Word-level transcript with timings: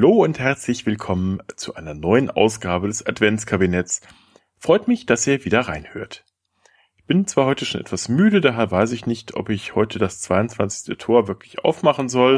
Hallo 0.00 0.24
und 0.24 0.38
herzlich 0.38 0.86
willkommen 0.86 1.42
zu 1.56 1.74
einer 1.74 1.92
neuen 1.92 2.30
Ausgabe 2.30 2.86
des 2.86 3.06
Adventskabinetts. 3.06 4.00
Freut 4.58 4.88
mich, 4.88 5.04
dass 5.04 5.26
ihr 5.26 5.44
wieder 5.44 5.60
reinhört. 5.60 6.24
Ich 6.96 7.04
bin 7.04 7.26
zwar 7.26 7.44
heute 7.44 7.66
schon 7.66 7.82
etwas 7.82 8.08
müde, 8.08 8.40
daher 8.40 8.70
weiß 8.70 8.92
ich 8.92 9.04
nicht, 9.04 9.34
ob 9.34 9.50
ich 9.50 9.74
heute 9.74 9.98
das 9.98 10.22
22. 10.22 10.96
Tor 10.96 11.28
wirklich 11.28 11.62
aufmachen 11.62 12.08
soll. 12.08 12.36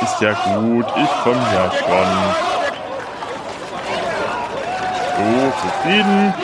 Ist 0.00 0.20
ja 0.20 0.32
gut, 0.54 0.86
ich 0.86 1.10
komme 1.24 1.42
ja 1.54 1.72
schon. 1.72 2.06
So, 5.18 5.52
zufrieden. 5.60 6.34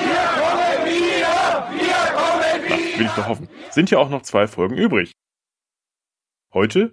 Will 2.99 3.07
ich 3.07 3.13
doch 3.13 3.29
hoffen. 3.29 3.49
Sind 3.71 3.93
ja 3.93 3.99
auch 3.99 4.11
noch 4.11 4.23
zwei 4.23 4.49
Folgen 4.49 4.77
übrig. 4.77 5.13
Heute 6.53 6.93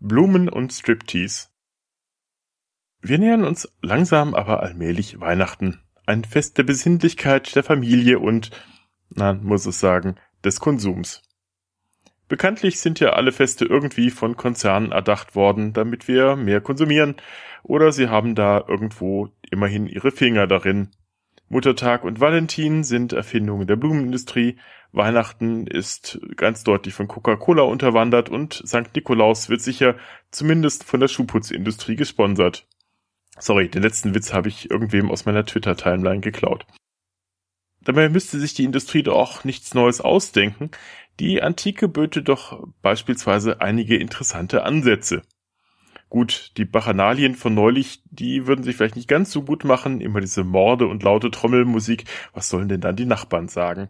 Blumen 0.00 0.48
und 0.48 0.72
Striptease. 0.72 1.48
Wir 3.02 3.18
nähern 3.18 3.44
uns 3.44 3.70
langsam 3.82 4.32
aber 4.32 4.62
allmählich 4.62 5.20
Weihnachten. 5.20 5.82
Ein 6.06 6.24
Fest 6.24 6.56
der 6.56 6.62
Besinnlichkeit, 6.62 7.54
der 7.56 7.62
Familie 7.62 8.20
und, 8.20 8.52
na, 9.10 9.34
muss 9.34 9.66
es 9.66 9.80
sagen, 9.80 10.14
des 10.42 10.60
Konsums. 10.60 11.20
Bekanntlich 12.26 12.80
sind 12.80 13.00
ja 13.00 13.10
alle 13.10 13.32
Feste 13.32 13.66
irgendwie 13.66 14.08
von 14.08 14.34
Konzernen 14.34 14.92
erdacht 14.92 15.34
worden, 15.34 15.74
damit 15.74 16.08
wir 16.08 16.34
mehr 16.34 16.62
konsumieren, 16.62 17.16
oder 17.64 17.92
sie 17.92 18.08
haben 18.08 18.34
da 18.34 18.64
irgendwo 18.66 19.28
immerhin 19.50 19.86
ihre 19.86 20.10
Finger 20.10 20.46
darin. 20.46 20.88
Muttertag 21.50 22.02
und 22.02 22.18
Valentin 22.18 22.82
sind 22.82 23.12
Erfindungen 23.12 23.66
der 23.66 23.76
Blumenindustrie, 23.76 24.58
Weihnachten 24.94 25.66
ist 25.66 26.20
ganz 26.36 26.62
deutlich 26.62 26.94
von 26.94 27.08
Coca-Cola 27.08 27.62
unterwandert 27.62 28.28
und 28.28 28.62
St. 28.66 28.94
Nikolaus 28.94 29.48
wird 29.48 29.60
sicher 29.60 29.96
zumindest 30.30 30.84
von 30.84 31.00
der 31.00 31.08
Schuhputzindustrie 31.08 31.96
gesponsert. 31.96 32.66
Sorry, 33.38 33.68
den 33.68 33.82
letzten 33.82 34.14
Witz 34.14 34.32
habe 34.32 34.48
ich 34.48 34.70
irgendwem 34.70 35.10
aus 35.10 35.24
meiner 35.24 35.44
Twitter-Timeline 35.44 36.20
geklaut. 36.20 36.64
Dabei 37.82 38.08
müsste 38.08 38.38
sich 38.38 38.54
die 38.54 38.64
Industrie 38.64 39.02
doch 39.02 39.42
nichts 39.44 39.74
Neues 39.74 40.00
ausdenken. 40.00 40.70
Die 41.18 41.42
Antike 41.42 41.88
böte 41.88 42.22
doch 42.22 42.66
beispielsweise 42.80 43.60
einige 43.60 43.96
interessante 43.96 44.62
Ansätze. 44.62 45.22
Gut, 46.14 46.52
die 46.58 46.64
Bachanalien 46.64 47.34
von 47.34 47.54
neulich, 47.54 48.00
die 48.08 48.46
würden 48.46 48.62
sich 48.62 48.76
vielleicht 48.76 48.94
nicht 48.94 49.08
ganz 49.08 49.32
so 49.32 49.42
gut 49.42 49.64
machen. 49.64 50.00
Immer 50.00 50.20
diese 50.20 50.44
Morde 50.44 50.86
und 50.86 51.02
laute 51.02 51.28
Trommelmusik. 51.28 52.04
Was 52.32 52.48
sollen 52.48 52.68
denn 52.68 52.80
dann 52.80 52.94
die 52.94 53.04
Nachbarn 53.04 53.48
sagen? 53.48 53.88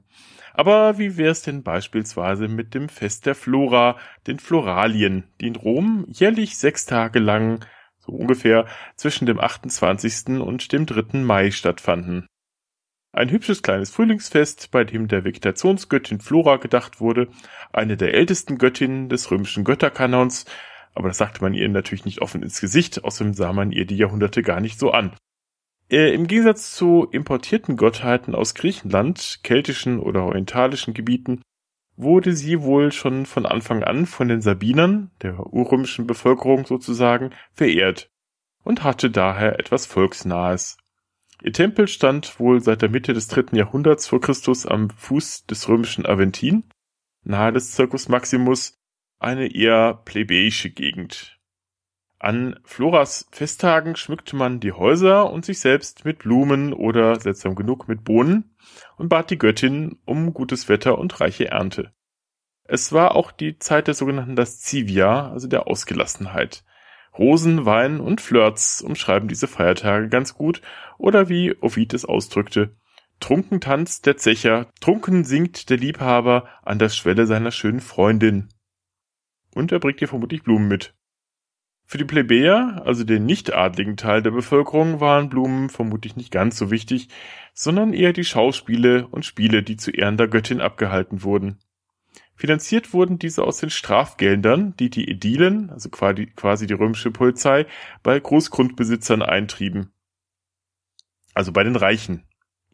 Aber 0.54 0.96
wie 0.96 1.18
wär's 1.18 1.42
denn 1.42 1.62
beispielsweise 1.62 2.48
mit 2.48 2.72
dem 2.72 2.88
Fest 2.88 3.26
der 3.26 3.34
Flora, 3.34 3.98
den 4.26 4.38
Floralien, 4.38 5.24
die 5.42 5.48
in 5.48 5.56
Rom 5.56 6.06
jährlich 6.08 6.56
sechs 6.56 6.86
Tage 6.86 7.18
lang, 7.18 7.62
so 7.98 8.12
ungefähr, 8.12 8.64
zwischen 8.96 9.26
dem 9.26 9.38
28. 9.38 10.40
und 10.40 10.72
dem 10.72 10.86
3. 10.86 11.18
Mai 11.18 11.50
stattfanden? 11.50 12.26
Ein 13.12 13.30
hübsches 13.30 13.62
kleines 13.62 13.90
Frühlingsfest, 13.90 14.70
bei 14.70 14.84
dem 14.84 15.08
der 15.08 15.24
Vegetationsgöttin 15.24 16.20
Flora 16.20 16.56
gedacht 16.56 17.02
wurde, 17.02 17.28
eine 17.70 17.98
der 17.98 18.14
ältesten 18.14 18.56
Göttinnen 18.56 19.10
des 19.10 19.30
römischen 19.30 19.62
Götterkanons, 19.62 20.46
aber 20.94 21.08
das 21.08 21.18
sagte 21.18 21.42
man 21.42 21.54
ihr 21.54 21.68
natürlich 21.68 22.04
nicht 22.04 22.22
offen 22.22 22.42
ins 22.42 22.60
Gesicht, 22.60 23.04
außerdem 23.04 23.34
sah 23.34 23.52
man 23.52 23.72
ihr 23.72 23.84
die 23.84 23.96
Jahrhunderte 23.96 24.42
gar 24.42 24.60
nicht 24.60 24.78
so 24.78 24.90
an. 24.90 25.16
Äh, 25.90 26.14
Im 26.14 26.26
Gegensatz 26.26 26.74
zu 26.74 27.06
importierten 27.10 27.76
Gottheiten 27.76 28.34
aus 28.34 28.54
Griechenland, 28.54 29.40
keltischen 29.42 29.98
oder 29.98 30.24
orientalischen 30.24 30.94
Gebieten, 30.94 31.42
wurde 31.96 32.34
sie 32.34 32.62
wohl 32.62 32.90
schon 32.90 33.26
von 33.26 33.46
Anfang 33.46 33.84
an 33.84 34.06
von 34.06 34.28
den 34.28 34.40
Sabinern, 34.40 35.10
der 35.22 35.52
urrömischen 35.52 36.06
Bevölkerung 36.06 36.66
sozusagen, 36.66 37.30
verehrt 37.52 38.08
und 38.64 38.82
hatte 38.82 39.10
daher 39.10 39.58
etwas 39.58 39.86
Volksnahes. 39.86 40.78
Ihr 41.42 41.52
Tempel 41.52 41.88
stand 41.88 42.40
wohl 42.40 42.60
seit 42.60 42.82
der 42.82 42.88
Mitte 42.88 43.12
des 43.12 43.28
dritten 43.28 43.56
Jahrhunderts 43.56 44.06
vor 44.06 44.20
Christus 44.20 44.66
am 44.66 44.90
Fuß 44.90 45.46
des 45.46 45.68
römischen 45.68 46.06
Aventin, 46.06 46.64
nahe 47.22 47.52
des 47.52 47.72
Circus 47.72 48.08
Maximus, 48.08 48.78
eine 49.18 49.54
eher 49.54 49.94
plebejische 50.04 50.70
Gegend. 50.70 51.38
An 52.18 52.58
Floras 52.64 53.28
Festtagen 53.32 53.96
schmückte 53.96 54.34
man 54.34 54.58
die 54.58 54.72
Häuser 54.72 55.30
und 55.30 55.44
sich 55.44 55.60
selbst 55.60 56.04
mit 56.06 56.20
Blumen 56.20 56.72
oder 56.72 57.20
seltsam 57.20 57.54
genug 57.54 57.86
mit 57.86 58.02
Bohnen 58.02 58.56
und 58.96 59.10
bat 59.10 59.30
die 59.30 59.36
Göttin 59.36 59.98
um 60.06 60.32
gutes 60.32 60.68
Wetter 60.70 60.98
und 60.98 61.20
reiche 61.20 61.50
Ernte. 61.50 61.92
Es 62.64 62.92
war 62.92 63.14
auch 63.14 63.30
die 63.30 63.58
Zeit 63.58 63.88
der 63.88 63.94
sogenannten 63.94 64.36
Lascivia, 64.36 65.30
also 65.30 65.48
der 65.48 65.66
Ausgelassenheit. 65.66 66.64
Rosen, 67.18 67.66
Wein 67.66 68.00
und 68.00 68.22
Flirts 68.22 68.80
umschreiben 68.80 69.28
diese 69.28 69.46
Feiertage 69.46 70.08
ganz 70.08 70.34
gut 70.34 70.62
oder 70.96 71.28
wie 71.28 71.54
Ovid 71.60 71.92
es 71.92 72.06
ausdrückte, 72.06 72.74
trunken 73.20 73.60
tanzt 73.60 74.06
der 74.06 74.16
Zecher, 74.16 74.68
trunken 74.80 75.24
singt 75.24 75.68
der 75.68 75.76
Liebhaber 75.76 76.48
an 76.62 76.78
der 76.78 76.88
Schwelle 76.88 77.26
seiner 77.26 77.50
schönen 77.50 77.80
Freundin 77.80 78.48
und 79.54 79.72
er 79.72 79.78
bringt 79.78 80.00
ihr 80.00 80.08
vermutlich 80.08 80.42
Blumen 80.42 80.68
mit. 80.68 80.94
Für 81.86 81.98
die 81.98 82.04
Plebejer, 82.04 82.82
also 82.84 83.04
den 83.04 83.26
nicht-adligen 83.26 83.96
Teil 83.96 84.22
der 84.22 84.30
Bevölkerung, 84.30 85.00
waren 85.00 85.28
Blumen 85.28 85.68
vermutlich 85.68 86.16
nicht 86.16 86.30
ganz 86.30 86.56
so 86.56 86.70
wichtig, 86.70 87.08
sondern 87.52 87.92
eher 87.92 88.12
die 88.12 88.24
Schauspiele 88.24 89.06
und 89.08 89.24
Spiele, 89.24 89.62
die 89.62 89.76
zu 89.76 89.90
Ehren 89.90 90.16
der 90.16 90.28
Göttin 90.28 90.60
abgehalten 90.60 91.22
wurden. 91.22 91.58
Finanziert 92.36 92.92
wurden 92.92 93.18
diese 93.18 93.44
aus 93.44 93.58
den 93.58 93.70
Strafgeldern, 93.70 94.74
die 94.76 94.90
die 94.90 95.08
Ädilen, 95.08 95.70
also 95.70 95.88
quasi 95.88 96.66
die 96.66 96.74
römische 96.74 97.10
Polizei, 97.10 97.66
bei 98.02 98.18
Großgrundbesitzern 98.18 99.22
eintrieben. 99.22 99.92
Also 101.32 101.52
bei 101.52 101.62
den 101.62 101.76
Reichen, 101.76 102.24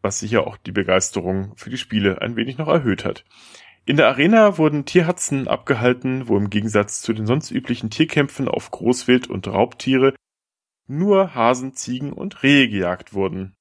was 0.02 0.20
sicher 0.20 0.46
auch 0.46 0.56
die 0.56 0.72
Begeisterung 0.72 1.54
für 1.56 1.68
die 1.68 1.78
Spiele 1.78 2.22
ein 2.22 2.36
wenig 2.36 2.58
noch 2.58 2.68
erhöht 2.68 3.04
hat. 3.04 3.24
In 3.90 3.96
der 3.96 4.06
Arena 4.06 4.56
wurden 4.56 4.84
Tierhatzen 4.84 5.48
abgehalten, 5.48 6.28
wo 6.28 6.36
im 6.36 6.48
Gegensatz 6.48 7.02
zu 7.02 7.12
den 7.12 7.26
sonst 7.26 7.50
üblichen 7.50 7.90
Tierkämpfen 7.90 8.46
auf 8.46 8.70
Großwild 8.70 9.28
und 9.28 9.48
Raubtiere 9.48 10.14
nur 10.86 11.34
Hasen, 11.34 11.74
Ziegen 11.74 12.12
und 12.12 12.44
Rehe 12.44 12.68
gejagt 12.68 13.14
wurden. 13.14 13.56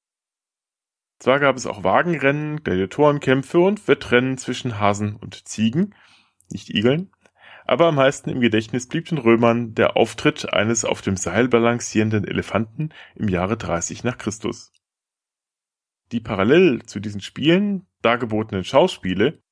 Zwar 1.18 1.40
gab 1.40 1.56
es 1.56 1.66
auch 1.66 1.82
Wagenrennen, 1.82 2.62
Gladiatorenkämpfe 2.62 3.58
und 3.58 3.88
Wettrennen 3.88 4.38
zwischen 4.38 4.78
Hasen 4.78 5.16
und 5.16 5.48
Ziegen, 5.48 5.96
nicht 6.48 6.70
Igeln, 6.70 7.10
aber 7.64 7.88
am 7.88 7.96
meisten 7.96 8.30
im 8.30 8.38
Gedächtnis 8.38 8.86
blieb 8.86 9.06
den 9.06 9.18
Römern 9.18 9.74
der 9.74 9.96
Auftritt 9.96 10.52
eines 10.52 10.84
auf 10.84 11.02
dem 11.02 11.16
Seil 11.16 11.48
balancierenden 11.48 12.24
Elefanten 12.24 12.90
im 13.16 13.26
Jahre 13.26 13.56
30 13.56 14.04
nach 14.04 14.16
Christus. 14.16 14.72
Die 16.12 16.20
parallel 16.20 16.84
zu 16.84 17.00
diesen 17.00 17.20
Spielen 17.20 17.88
dargebotenen 18.00 18.62
Schauspiele 18.62 19.42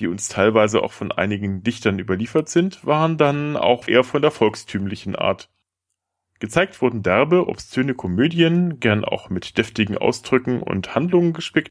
die 0.00 0.08
uns 0.08 0.28
teilweise 0.28 0.82
auch 0.82 0.92
von 0.92 1.12
einigen 1.12 1.62
Dichtern 1.62 1.98
überliefert 1.98 2.48
sind, 2.48 2.84
waren 2.84 3.18
dann 3.18 3.56
auch 3.56 3.86
eher 3.86 4.02
von 4.02 4.22
der 4.22 4.30
volkstümlichen 4.30 5.14
Art. 5.14 5.50
Gezeigt 6.40 6.80
wurden 6.80 7.02
derbe, 7.02 7.46
obszöne 7.46 7.94
Komödien, 7.94 8.80
gern 8.80 9.04
auch 9.04 9.28
mit 9.28 9.58
deftigen 9.58 9.98
Ausdrücken 9.98 10.62
und 10.62 10.94
Handlungen 10.94 11.34
gespickt, 11.34 11.70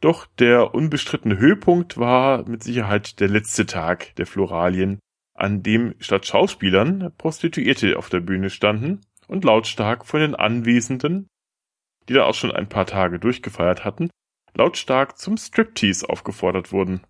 doch 0.00 0.24
der 0.24 0.74
unbestrittene 0.74 1.36
Höhepunkt 1.36 1.98
war 1.98 2.48
mit 2.48 2.62
Sicherheit 2.62 3.20
der 3.20 3.28
letzte 3.28 3.66
Tag 3.66 4.14
der 4.16 4.26
Floralien, 4.26 4.98
an 5.34 5.62
dem 5.62 5.94
statt 5.98 6.26
Schauspielern 6.26 7.12
Prostituierte 7.18 7.98
auf 7.98 8.08
der 8.08 8.20
Bühne 8.20 8.48
standen 8.48 9.02
und 9.28 9.44
lautstark 9.44 10.06
von 10.06 10.20
den 10.20 10.34
Anwesenden, 10.34 11.28
die 12.08 12.14
da 12.14 12.24
auch 12.24 12.34
schon 12.34 12.50
ein 12.50 12.70
paar 12.70 12.86
Tage 12.86 13.18
durchgefeiert 13.18 13.84
hatten, 13.84 14.08
lautstark 14.54 15.18
zum 15.18 15.36
Striptease 15.36 16.08
aufgefordert 16.08 16.72
wurden. 16.72 17.02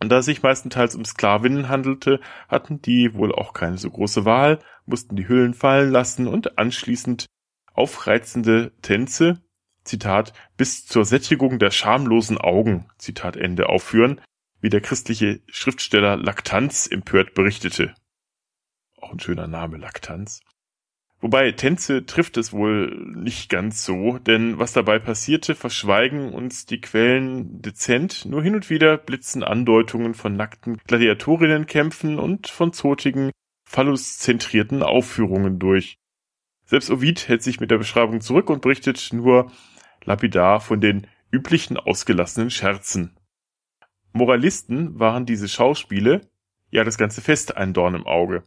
Und 0.00 0.08
da 0.08 0.18
es 0.18 0.24
sich 0.24 0.42
meistenteils 0.42 0.94
um 0.94 1.04
Sklavinnen 1.04 1.68
handelte, 1.68 2.20
hatten 2.48 2.80
die 2.80 3.14
wohl 3.14 3.34
auch 3.34 3.52
keine 3.52 3.76
so 3.76 3.90
große 3.90 4.24
Wahl, 4.24 4.58
mussten 4.86 5.14
die 5.14 5.28
Hüllen 5.28 5.54
fallen 5.54 5.90
lassen 5.90 6.26
und 6.26 6.58
anschließend 6.58 7.26
aufreizende 7.74 8.72
Tänze, 8.80 9.42
Zitat, 9.84 10.32
bis 10.56 10.86
zur 10.86 11.04
Sättigung 11.04 11.58
der 11.58 11.70
schamlosen 11.70 12.38
Augen, 12.38 12.88
Zitat 12.98 13.36
Ende, 13.36 13.68
aufführen, 13.68 14.20
wie 14.60 14.70
der 14.70 14.80
christliche 14.80 15.40
Schriftsteller 15.46 16.16
Laktanz 16.16 16.86
empört 16.86 17.34
berichtete. 17.34 17.94
Auch 19.00 19.12
ein 19.12 19.20
schöner 19.20 19.46
Name, 19.46 19.78
Laktanz. 19.78 20.40
Wobei 21.22 21.52
Tänze 21.52 22.06
trifft 22.06 22.38
es 22.38 22.52
wohl 22.52 23.12
nicht 23.14 23.50
ganz 23.50 23.84
so, 23.84 24.18
denn 24.18 24.58
was 24.58 24.72
dabei 24.72 24.98
passierte, 24.98 25.54
verschweigen 25.54 26.32
uns 26.32 26.64
die 26.64 26.80
Quellen 26.80 27.60
dezent, 27.60 28.24
nur 28.24 28.42
hin 28.42 28.54
und 28.54 28.70
wieder 28.70 28.96
blitzen 28.96 29.44
Andeutungen 29.44 30.14
von 30.14 30.34
nackten 30.34 30.78
Gladiatorinnenkämpfen 30.86 32.18
und 32.18 32.48
von 32.48 32.72
zotigen, 32.72 33.32
phalluszentrierten 33.64 34.82
Aufführungen 34.82 35.58
durch. 35.58 35.98
Selbst 36.64 36.90
Ovid 36.90 37.28
hält 37.28 37.42
sich 37.42 37.60
mit 37.60 37.70
der 37.70 37.78
Beschreibung 37.78 38.22
zurück 38.22 38.48
und 38.48 38.62
berichtet 38.62 39.10
nur 39.12 39.52
lapidar 40.04 40.60
von 40.60 40.80
den 40.80 41.06
üblichen 41.30 41.76
ausgelassenen 41.76 42.50
Scherzen. 42.50 43.18
Moralisten 44.12 44.98
waren 44.98 45.26
diese 45.26 45.48
Schauspiele, 45.48 46.30
ja 46.70 46.82
das 46.82 46.96
ganze 46.96 47.20
Fest 47.20 47.56
ein 47.58 47.74
Dorn 47.74 47.94
im 47.94 48.06
Auge. 48.06 48.44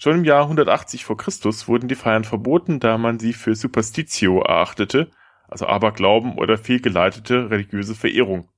Schon 0.00 0.18
im 0.18 0.24
Jahr 0.24 0.44
180 0.44 1.04
vor 1.04 1.16
Christus 1.16 1.66
wurden 1.66 1.88
die 1.88 1.96
Feiern 1.96 2.22
verboten, 2.22 2.78
da 2.78 2.98
man 2.98 3.18
sie 3.18 3.32
für 3.32 3.56
Superstitio 3.56 4.40
erachtete, 4.42 5.10
also 5.48 5.66
Aberglauben 5.66 6.38
oder 6.38 6.56
fehlgeleitete 6.56 7.50
religiöse 7.50 7.96
Verehrung. 7.96 8.48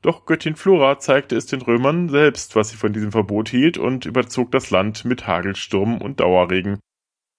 Doch 0.00 0.24
Göttin 0.24 0.56
Flora 0.56 0.98
zeigte 0.98 1.36
es 1.36 1.44
den 1.44 1.60
Römern 1.60 2.08
selbst, 2.08 2.56
was 2.56 2.70
sie 2.70 2.78
von 2.78 2.94
diesem 2.94 3.12
Verbot 3.12 3.50
hielt 3.50 3.76
und 3.76 4.06
überzog 4.06 4.52
das 4.52 4.70
Land 4.70 5.04
mit 5.04 5.26
Hagelsturm 5.26 5.98
und 5.98 6.20
Dauerregen. 6.20 6.80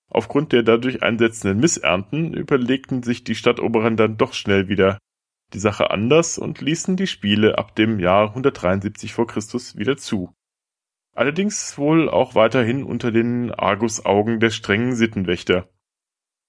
Aufgrund 0.07 0.51
der 0.51 0.61
dadurch 0.61 1.01
einsetzenden 1.01 1.59
Missernten 1.59 2.35
überlegten 2.35 3.01
sich 3.01 3.23
die 3.23 3.33
Stadtoberen 3.33 3.97
dann 3.97 4.17
doch 4.17 4.33
schnell 4.33 4.67
wieder 4.67 4.99
die 5.53 5.59
Sache 5.59 5.89
anders 5.89 6.37
und 6.37 6.61
ließen 6.61 6.95
die 6.95 7.07
Spiele 7.07 7.57
ab 7.57 7.75
dem 7.75 7.99
Jahr 7.99 8.29
173 8.29 9.13
vor 9.13 9.25
Christus 9.25 9.77
wieder 9.77 9.97
zu. 9.97 10.31
Allerdings 11.15 11.77
wohl 11.77 12.09
auch 12.09 12.35
weiterhin 12.35 12.83
unter 12.83 13.11
den 13.11 13.51
Argusaugen 13.51 14.41
der 14.41 14.49
strengen 14.49 14.95
Sittenwächter. 14.95 15.69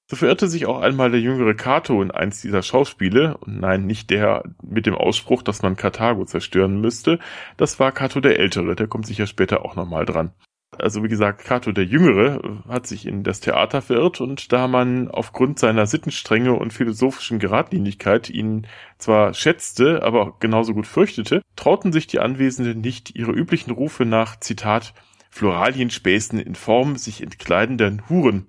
So 0.08 0.16
verirrte 0.16 0.48
sich 0.48 0.66
auch 0.66 0.80
einmal 0.80 1.10
der 1.10 1.20
jüngere 1.20 1.54
Cato 1.54 2.02
in 2.02 2.10
eins 2.10 2.40
dieser 2.40 2.62
Schauspiele, 2.62 3.38
nein, 3.46 3.86
nicht 3.86 4.10
der 4.10 4.44
mit 4.62 4.86
dem 4.86 4.94
Ausspruch, 4.94 5.42
dass 5.42 5.62
man 5.62 5.76
Karthago 5.76 6.24
zerstören 6.24 6.80
müsste, 6.80 7.18
das 7.56 7.80
war 7.80 7.90
Cato 7.92 8.20
der 8.20 8.38
Ältere, 8.38 8.76
der 8.76 8.88
kommt 8.88 9.06
sicher 9.06 9.26
später 9.26 9.64
auch 9.64 9.76
nochmal 9.76 10.04
dran. 10.04 10.32
Also 10.78 11.02
wie 11.02 11.08
gesagt, 11.08 11.44
Cato 11.44 11.72
der 11.72 11.84
Jüngere 11.84 12.62
hat 12.68 12.86
sich 12.86 13.06
in 13.06 13.22
das 13.22 13.40
Theater 13.40 13.82
verirrt 13.82 14.20
und 14.20 14.52
da 14.52 14.68
man 14.68 15.10
aufgrund 15.10 15.58
seiner 15.58 15.86
Sittenstrenge 15.86 16.52
und 16.54 16.72
philosophischen 16.72 17.38
Geradlinigkeit 17.38 18.30
ihn 18.30 18.66
zwar 18.98 19.34
schätzte, 19.34 20.02
aber 20.02 20.36
genauso 20.40 20.74
gut 20.74 20.86
fürchtete, 20.86 21.42
trauten 21.56 21.92
sich 21.92 22.06
die 22.06 22.20
Anwesenden 22.20 22.80
nicht 22.80 23.16
ihre 23.16 23.32
üblichen 23.32 23.70
Rufe 23.70 24.04
nach, 24.04 24.38
Zitat, 24.40 24.94
Floralienspäßen 25.30 26.38
in 26.38 26.54
Form 26.54 26.96
sich 26.96 27.22
entkleidenden 27.22 28.08
Huren 28.08 28.48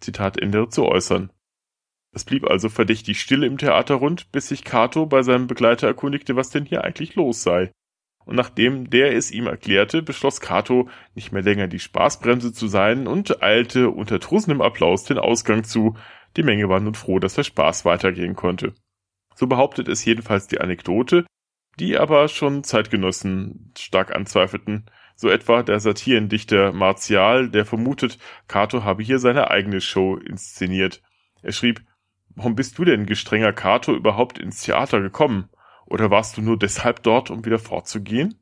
Zitat 0.00 0.36
Ende 0.40 0.68
zu 0.68 0.84
äußern. 0.84 1.30
Es 2.12 2.24
blieb 2.24 2.46
also 2.46 2.68
verdächtig 2.68 3.20
still 3.20 3.42
im 3.42 3.56
Theaterrund, 3.56 4.30
bis 4.32 4.48
sich 4.48 4.64
Cato 4.64 5.06
bei 5.06 5.22
seinem 5.22 5.46
Begleiter 5.46 5.86
erkundigte, 5.86 6.36
was 6.36 6.50
denn 6.50 6.66
hier 6.66 6.84
eigentlich 6.84 7.14
los 7.14 7.42
sei. 7.42 7.72
Und 8.24 8.36
nachdem 8.36 8.90
der 8.90 9.16
es 9.16 9.30
ihm 9.30 9.46
erklärte, 9.46 10.02
beschloss 10.02 10.40
Cato, 10.40 10.88
nicht 11.14 11.32
mehr 11.32 11.42
länger 11.42 11.66
die 11.66 11.78
Spaßbremse 11.78 12.52
zu 12.52 12.66
sein 12.68 13.06
und 13.06 13.42
eilte 13.42 13.90
unter 13.90 14.20
trusendem 14.20 14.60
Applaus 14.60 15.04
den 15.04 15.18
Ausgang 15.18 15.64
zu. 15.64 15.96
Die 16.36 16.42
Menge 16.42 16.68
war 16.68 16.80
nun 16.80 16.94
froh, 16.94 17.18
dass 17.18 17.34
der 17.34 17.44
Spaß 17.44 17.84
weitergehen 17.84 18.36
konnte. 18.36 18.74
So 19.34 19.46
behauptet 19.46 19.88
es 19.88 20.04
jedenfalls 20.04 20.46
die 20.46 20.60
Anekdote, 20.60 21.26
die 21.78 21.98
aber 21.98 22.28
schon 22.28 22.64
Zeitgenossen 22.64 23.72
stark 23.76 24.14
anzweifelten. 24.14 24.86
So 25.14 25.28
etwa 25.28 25.62
der 25.62 25.80
Satirendichter 25.80 26.72
Martial, 26.72 27.48
der 27.50 27.66
vermutet, 27.66 28.18
Cato 28.48 28.84
habe 28.84 29.02
hier 29.02 29.18
seine 29.18 29.50
eigene 29.50 29.80
Show 29.80 30.16
inszeniert. 30.16 31.02
Er 31.42 31.52
schrieb, 31.52 31.82
Warum 32.34 32.54
bist 32.54 32.78
du 32.78 32.84
denn, 32.84 33.04
gestrenger 33.04 33.52
Cato, 33.52 33.94
überhaupt 33.94 34.38
ins 34.38 34.62
Theater 34.62 35.00
gekommen? 35.00 35.50
Oder 35.92 36.10
warst 36.10 36.38
du 36.38 36.40
nur 36.40 36.58
deshalb 36.58 37.02
dort, 37.02 37.30
um 37.30 37.44
wieder 37.44 37.58
fortzugehen? 37.58 38.40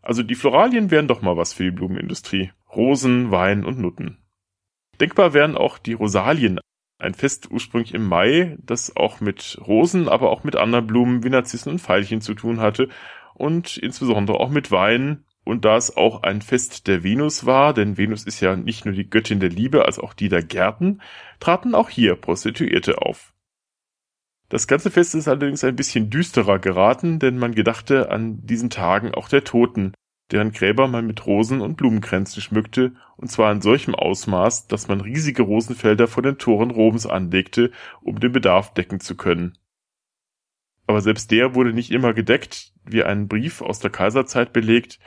Also 0.00 0.22
die 0.22 0.34
Floralien 0.34 0.90
wären 0.90 1.08
doch 1.08 1.20
mal 1.20 1.36
was 1.36 1.52
für 1.52 1.64
die 1.64 1.70
Blumenindustrie. 1.70 2.52
Rosen, 2.74 3.30
Wein 3.30 3.66
und 3.66 3.78
Nutten. 3.78 4.16
Denkbar 4.98 5.34
wären 5.34 5.58
auch 5.58 5.76
die 5.76 5.92
Rosalien, 5.92 6.58
ein 6.98 7.12
Fest 7.12 7.50
ursprünglich 7.50 7.92
im 7.92 8.06
Mai, 8.06 8.56
das 8.62 8.96
auch 8.96 9.20
mit 9.20 9.58
Rosen, 9.66 10.08
aber 10.08 10.30
auch 10.30 10.42
mit 10.42 10.56
anderen 10.56 10.86
Blumen 10.86 11.22
wie 11.22 11.28
Narzissen 11.28 11.70
und 11.70 11.82
Veilchen 11.86 12.22
zu 12.22 12.32
tun 12.32 12.60
hatte 12.60 12.88
und 13.34 13.76
insbesondere 13.76 14.40
auch 14.40 14.48
mit 14.48 14.70
Wein. 14.70 15.26
Und 15.44 15.66
da 15.66 15.76
es 15.76 15.98
auch 15.98 16.22
ein 16.22 16.40
Fest 16.40 16.86
der 16.86 17.04
Venus 17.04 17.44
war, 17.44 17.74
denn 17.74 17.98
Venus 17.98 18.24
ist 18.24 18.40
ja 18.40 18.56
nicht 18.56 18.86
nur 18.86 18.94
die 18.94 19.10
Göttin 19.10 19.38
der 19.38 19.50
Liebe, 19.50 19.84
als 19.84 19.98
auch 19.98 20.14
die 20.14 20.30
der 20.30 20.42
Gärten, 20.42 21.02
traten 21.40 21.74
auch 21.74 21.90
hier 21.90 22.16
Prostituierte 22.16 23.02
auf. 23.02 23.35
Das 24.48 24.68
ganze 24.68 24.90
Fest 24.90 25.14
ist 25.14 25.26
allerdings 25.26 25.64
ein 25.64 25.76
bisschen 25.76 26.08
düsterer 26.08 26.58
geraten, 26.58 27.18
denn 27.18 27.36
man 27.36 27.54
gedachte 27.54 28.10
an 28.10 28.46
diesen 28.46 28.70
Tagen 28.70 29.12
auch 29.12 29.28
der 29.28 29.42
Toten, 29.42 29.92
deren 30.30 30.52
Gräber 30.52 30.86
man 30.86 31.06
mit 31.06 31.26
Rosen 31.26 31.60
und 31.60 31.76
Blumenkränzen 31.76 32.42
schmückte, 32.42 32.92
und 33.16 33.30
zwar 33.30 33.50
in 33.50 33.60
solchem 33.60 33.94
Ausmaß, 33.94 34.68
dass 34.68 34.88
man 34.88 35.00
riesige 35.00 35.42
Rosenfelder 35.42 36.06
vor 36.06 36.22
den 36.22 36.38
Toren 36.38 36.70
Roms 36.70 37.06
anlegte, 37.06 37.72
um 38.02 38.20
den 38.20 38.32
Bedarf 38.32 38.72
decken 38.74 39.00
zu 39.00 39.16
können. 39.16 39.58
Aber 40.86 41.00
selbst 41.00 41.32
der 41.32 41.54
wurde 41.56 41.72
nicht 41.72 41.90
immer 41.90 42.14
gedeckt, 42.14 42.72
wie 42.84 43.02
ein 43.02 43.26
Brief 43.26 43.60
aus 43.60 43.80
der 43.80 43.90
Kaiserzeit 43.90 44.52
belegt. 44.52 45.00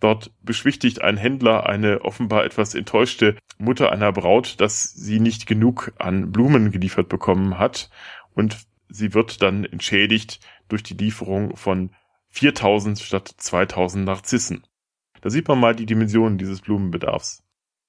Dort 0.00 0.32
beschwichtigt 0.42 1.00
ein 1.00 1.16
Händler 1.16 1.68
eine 1.68 2.00
offenbar 2.00 2.44
etwas 2.44 2.74
enttäuschte 2.74 3.36
Mutter 3.58 3.92
einer 3.92 4.10
Braut, 4.10 4.60
dass 4.60 4.82
sie 4.92 5.20
nicht 5.20 5.46
genug 5.46 5.92
an 5.98 6.32
Blumen 6.32 6.72
geliefert 6.72 7.08
bekommen 7.08 7.58
hat 7.58 7.88
und 8.34 8.66
sie 8.92 9.14
wird 9.14 9.42
dann 9.42 9.64
entschädigt 9.64 10.40
durch 10.68 10.82
die 10.82 10.94
Lieferung 10.94 11.56
von 11.56 11.90
4000 12.28 12.98
statt 12.98 13.34
2000 13.36 14.04
Narzissen. 14.04 14.66
Da 15.20 15.30
sieht 15.30 15.48
man 15.48 15.60
mal 15.60 15.74
die 15.74 15.86
Dimensionen 15.86 16.38
dieses 16.38 16.60
Blumenbedarfs. 16.60 17.42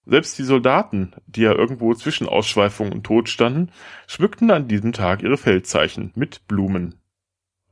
Selbst 0.05 0.38
die 0.38 0.44
Soldaten, 0.44 1.13
die 1.27 1.41
ja 1.41 1.53
irgendwo 1.53 1.94
zwischen 1.94 2.27
Ausschweifung 2.27 2.91
und 2.91 3.03
Tod 3.03 3.29
standen, 3.29 3.71
schmückten 4.05 4.51
an 4.51 4.67
diesem 4.67 4.91
Tag 4.91 5.23
ihre 5.23 5.38
Feldzeichen 5.38 6.11
mit 6.15 6.45
Blumen 6.47 7.00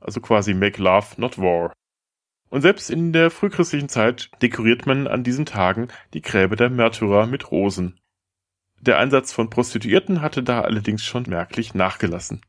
also 0.01 0.19
quasi 0.19 0.53
Make 0.53 0.81
Love, 0.81 1.07
Not 1.17 1.37
War. 1.37 1.73
Und 2.49 2.61
selbst 2.61 2.89
in 2.89 3.13
der 3.13 3.31
frühchristlichen 3.31 3.87
Zeit 3.87 4.29
dekoriert 4.41 4.85
man 4.85 5.07
an 5.07 5.23
diesen 5.23 5.45
Tagen 5.45 5.87
die 6.13 6.21
Gräber 6.21 6.57
der 6.57 6.69
Märtyrer 6.69 7.27
mit 7.27 7.51
Rosen. 7.51 7.99
Der 8.81 8.97
Einsatz 8.97 9.31
von 9.31 9.49
Prostituierten 9.49 10.21
hatte 10.21 10.43
da 10.43 10.61
allerdings 10.61 11.05
schon 11.05 11.23
merklich 11.27 11.73
nachgelassen. 11.75 12.41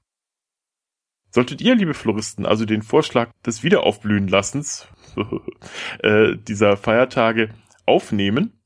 Solltet 1.35 1.63
ihr, 1.63 1.75
liebe 1.75 1.95
Floristen, 1.95 2.45
also 2.45 2.67
den 2.67 2.83
Vorschlag 2.83 3.33
des 3.45 3.63
Wiederaufblühenlassens 3.63 4.87
äh, 6.03 6.37
dieser 6.37 6.77
Feiertage 6.77 7.55
aufnehmen, 7.87 8.61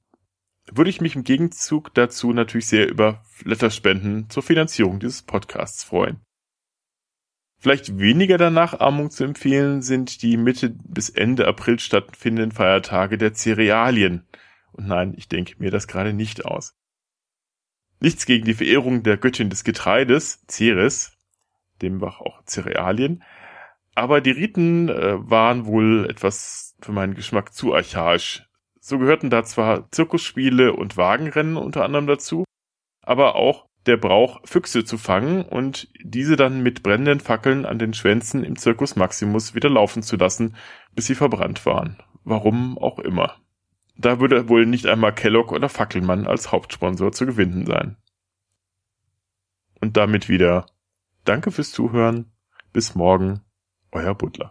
würde 0.73 0.91
ich 0.91 1.01
mich 1.01 1.15
im 1.15 1.23
Gegenzug 1.23 1.95
dazu 1.95 2.33
natürlich 2.33 2.67
sehr 2.67 2.89
über 2.89 3.23
Letterspenden 3.45 4.29
zur 4.31 4.43
Finanzierung 4.43 4.99
dieses 4.99 5.23
Podcasts 5.23 5.85
freuen. 5.85 6.21
Vielleicht 7.59 8.01
weniger 8.01 8.37
der 8.37 8.51
Nachahmung 8.51 9.11
zu 9.11 9.23
empfehlen 9.23 9.81
sind 9.81 10.23
die 10.23 10.37
Mitte 10.37 10.71
bis 10.71 11.09
Ende 11.09 11.47
April 11.47 11.79
stattfindenden 11.79 12.51
Feiertage 12.51 13.17
der 13.17 13.33
Cerealien. 13.33 14.27
Und 14.73 14.89
nein, 14.89 15.15
ich 15.17 15.29
denke 15.29 15.55
mir 15.59 15.71
das 15.71 15.87
gerade 15.87 16.13
nicht 16.13 16.45
aus. 16.45 16.75
Nichts 18.01 18.27
gegen 18.27 18.45
die 18.45 18.55
Verehrung 18.55 19.05
der 19.05 19.17
Göttin 19.17 19.51
des 19.51 19.63
Getreides, 19.63 20.45
Ceres, 20.51 21.16
demnach 21.83 22.21
auch 22.21 22.43
Cerealien, 22.45 23.23
aber 23.95 24.21
die 24.21 24.31
Riten 24.31 24.89
äh, 24.89 25.15
waren 25.19 25.67
wohl 25.67 26.07
etwas 26.11 26.77
für 26.81 26.93
meinen 26.93 27.15
Geschmack 27.15 27.55
zu 27.55 27.75
archaisch. 27.75 28.47
So 28.79 28.99
gehörten 28.99 29.31
da 29.31 29.43
zwar 29.43 29.91
Zirkusspiele 29.91 30.75
und 30.75 30.97
Wagenrennen 30.97 31.57
unter 31.57 31.85
anderem 31.85 32.07
dazu, 32.07 32.45
aber 33.03 33.35
auch 33.37 33.67
der 33.87 33.97
Brauch, 33.97 34.41
Füchse 34.45 34.85
zu 34.85 34.99
fangen 34.99 35.45
und 35.45 35.89
diese 36.03 36.37
dann 36.37 36.63
mit 36.63 36.83
brennenden 36.83 37.21
Fackeln 37.21 37.65
an 37.65 37.79
den 37.79 37.95
Schwänzen 37.95 38.45
im 38.45 38.57
Circus 38.57 38.97
Maximus 38.97 39.55
wieder 39.55 39.71
laufen 39.71 40.03
zu 40.03 40.17
lassen, 40.17 40.57
bis 40.95 41.07
sie 41.07 41.15
verbrannt 41.15 41.65
waren. 41.65 41.97
Warum 42.25 42.77
auch 42.79 42.99
immer. 42.99 43.37
Da 43.97 44.21
würde 44.21 44.49
wohl 44.49 44.67
nicht 44.67 44.87
einmal 44.87 45.15
Kellogg 45.15 45.55
oder 45.55 45.69
Fackelmann 45.69 46.27
als 46.27 46.53
Hauptsponsor 46.53 47.13
zu 47.13 47.25
gewinnen 47.27 47.65
sein. 47.65 47.97
Und 49.81 49.97
damit 49.97 50.29
wieder 50.29 50.67
Danke 51.27 51.51
fürs 51.51 51.73
Zuhören. 51.73 52.31
Bis 52.73 52.95
morgen. 52.95 53.41
Euer 53.91 54.15
Butler. 54.15 54.51